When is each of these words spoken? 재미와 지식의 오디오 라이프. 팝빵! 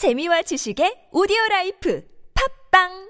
재미와 0.00 0.40
지식의 0.48 1.12
오디오 1.12 1.36
라이프. 1.50 2.00
팝빵! 2.32 3.09